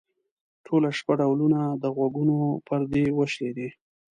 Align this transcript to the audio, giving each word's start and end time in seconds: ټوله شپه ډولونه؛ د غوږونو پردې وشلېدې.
ټوله 0.65 0.89
شپه 0.97 1.13
ډولونه؛ 1.19 1.61
د 1.81 1.83
غوږونو 1.95 2.37
پردې 2.67 3.05
وشلېدې. 3.17 3.69